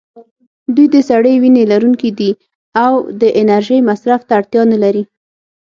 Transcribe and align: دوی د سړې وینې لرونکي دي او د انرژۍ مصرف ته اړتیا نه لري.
دوی 0.75 0.87
د 0.95 0.97
سړې 1.09 1.33
وینې 1.41 1.63
لرونکي 1.71 2.09
دي 2.19 2.31
او 2.83 2.93
د 3.21 3.23
انرژۍ 3.41 3.79
مصرف 3.89 4.21
ته 4.27 4.33
اړتیا 4.39 4.61
نه 4.73 4.77
لري. 4.83 5.03